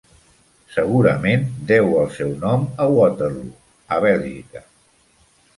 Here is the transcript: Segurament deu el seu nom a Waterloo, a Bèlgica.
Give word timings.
Segurament 0.75 1.43
deu 1.73 1.93
el 2.03 2.09
seu 2.17 2.33
nom 2.45 2.65
a 2.87 2.89
Waterloo, 2.97 3.55
a 3.99 4.01
Bèlgica. 4.07 4.65